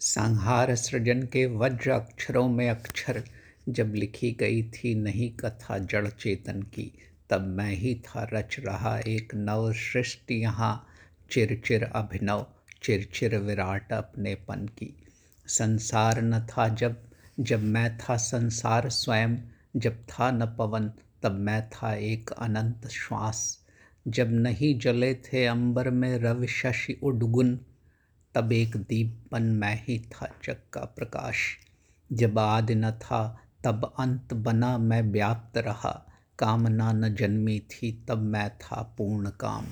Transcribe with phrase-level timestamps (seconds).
[0.00, 3.24] संहार सृजन के वज्र अक्षरों में अक्षर।
[3.68, 6.92] जब लिखी गई थी नहीं कथा जड़ चेतन की,
[7.30, 10.86] तब मैं ही था रच रहा एक नव सृष्टि यहाँ।
[11.30, 12.46] चिर चिर अभिनव,
[12.82, 15.02] चिर चिर विराट अपनेपन की।
[15.46, 17.02] संसार न था जब
[17.40, 19.36] जब मैं था संसार स्वयं।
[19.76, 20.92] जब था न पवन,
[21.22, 23.66] तब मैं था एक अनंत श्वास।
[24.08, 27.60] जब नहीं जले थे अंबर में रवि शशि उडगुन
[28.36, 31.58] तब एक दीप बन मैं ही था जग का प्रकाश।
[32.12, 36.06] जब आदि न था, तब अंत बना मैं व्याप्त रहा।
[36.38, 39.66] कामना न जन्मी थी, तब मैं था पूर्ण काम।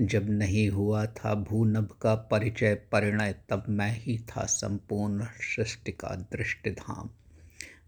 [0.00, 6.08] जब नहीं हुआ था भूनभ का परिचय परिणय, तब मैं ही था संपूर्ण सृष्टि का
[6.08, 7.10] दृष्टिधाम।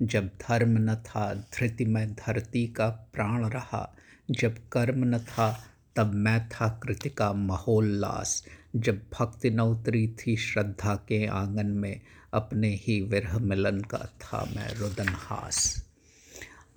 [0.02, 3.96] जब धर्म न था, धृति में धरती का प्राण रहा।
[4.30, 5.64] जब कर्म न था
[5.96, 12.00] तब मैं था कृतिका महोल्लास। जब भक्ति न उतरी थी श्रद्धा के आँगन में,
[12.34, 15.86] अपने ही विरह मिलन का था मैं रुदनहास।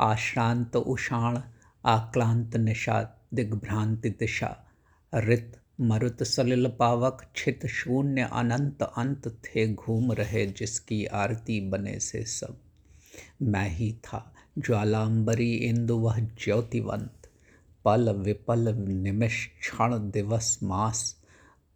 [0.02, 1.39] आश्रांत उषाण,
[1.86, 4.66] आक्लांत निशा, दिग्भ्रांति दिशा
[5.16, 12.23] रित मरुत सलिल पावक, छित शून्य अनंत अंत थे घूम रहे जिसकी आरती बने से
[12.23, 12.58] सब।
[13.41, 17.22] मैं ही था ज्वालांबरी इंदु वह ज्योतिवंत
[17.86, 21.23] पल विपल निमिष क्षण दिवस मास।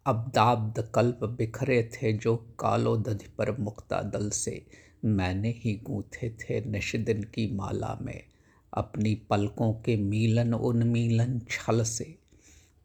[0.06, 4.66] अब्दाब्द कल्प बिखरे थे जो कालो दधि पर मुक्ता दल से।
[5.04, 8.24] मैंने ही गूंथे थे निषदिन की माला में।
[8.74, 12.18] अपनी पलकों के मीलन उन्मीलन छल से।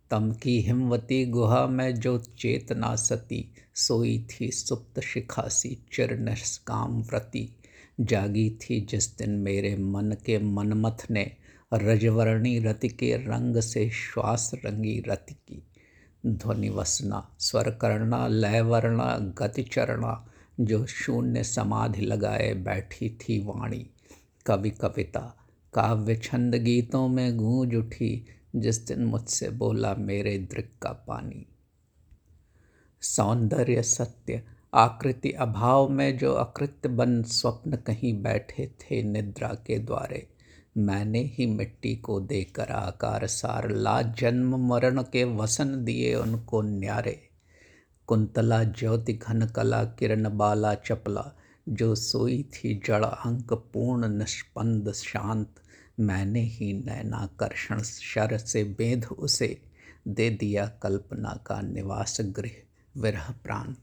[0.09, 7.55] तम की हिमवती गुहा में जो चेतना सती, सोई थी सुप्त शिखासी चिर निष्काम व्रती।
[7.99, 11.31] जागी थी जिस दिन मेरे मन के मनमथ ने
[11.73, 15.63] रजवर्णी रति के रंग से श्वास रंगी रति की।
[16.25, 23.89] ध्वनि वसना, स्वर करना लय वर्णा, गति चरणा, जो शून्य समाधि लगाए बैठी थी वाणी।
[24.45, 30.89] कवि कविता, काव्य छंद गीतों में गूंज उठी, जिस दिन मुझसे बोला, मेरे दृक का
[30.89, 31.45] पानी।
[33.01, 34.43] सौंदर्य सत्य,
[34.73, 40.32] आकृति अभाव में जो अकृत्य बन, स्वप्न कहीं बैठे थे निद्रा के द्वारे।
[40.77, 47.29] मैंने ही मिट्टी को देकर आकार सार ला, जन्म मरण के वसन दिए उनको न्यारे।
[48.07, 51.35] कुंतला ज्योति घन कला किरण बाला चपला,
[51.69, 55.55] जो सोई थी जड़ अंक पूर्ण निष्पंद शांत।
[55.99, 59.61] मैंने ही नैनाकर्षण शर से बेध उसे
[60.07, 62.51] दे दिया कल्पना का निवास गृह
[62.97, 63.77] विरह प्रांत।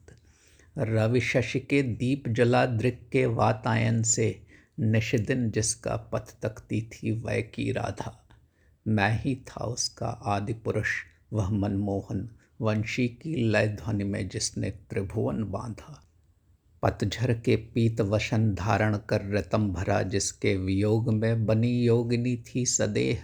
[0.79, 4.43] रवि शशि के दीप जला, दृक के वातायन से
[4.81, 8.27] निषदिन जिसका पथ तकती थी वह की राधा।
[8.89, 10.89] मैं ही था उसका आदि पुरुष,
[11.33, 12.31] वह मनमोहन,
[12.61, 16.05] वंशी की लय ध्वनि में जिसने त्रिभुवन बांधा।
[16.83, 23.23] पतझर के पीत वशन धारण कर रतम भरा जिसके वियोग में बनी योगिनी थी सदेह,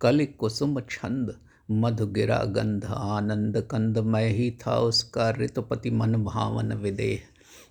[0.00, 6.72] कल कुसुम छंद, मधु गिरा गंध, आनंद कंद, मैं ही था उसका ऋतुपति मन भावन
[6.72, 7.22] विदेह।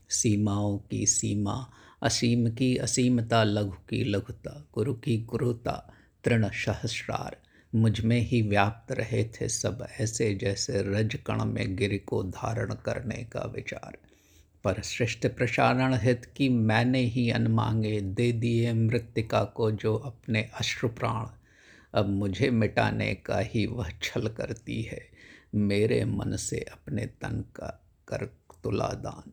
[0.09, 1.69] सीमाओं की सीमा
[2.01, 5.93] असीम की असीमता, लघु की लघुता, गुरु की गुरुता,
[6.23, 7.37] तृण सहस्रार।
[7.75, 13.23] मुझमें ही व्याप्त रहे थे सब ऐसे जैसे रज कण में गिर को धारण करने
[13.23, 13.97] का विचार।
[14.63, 20.89] पर सृष्टि प्रसारण हित की मैंने ही अनमांगे दे दिए मृतिका को जो अपने अश्रु
[20.89, 21.27] प्राण।
[21.93, 25.07] अब मुझे मिटाने का ही वह छल करती है,
[25.55, 28.25] मेरे मन से अपने तन का कर
[28.63, 29.31] तुला दान।